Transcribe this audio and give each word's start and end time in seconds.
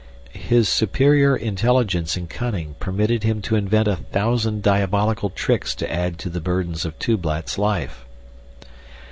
His 0.33 0.67
superior 0.67 1.37
intelligence 1.37 2.17
and 2.17 2.27
cunning 2.27 2.73
permitted 2.79 3.21
him 3.21 3.39
to 3.43 3.55
invent 3.55 3.87
a 3.87 3.97
thousand 3.97 4.63
diabolical 4.63 5.29
tricks 5.29 5.75
to 5.75 5.93
add 5.93 6.17
to 6.17 6.29
the 6.31 6.41
burdens 6.41 6.85
of 6.85 6.97
Tublat's 6.97 7.59
life. 7.59 8.03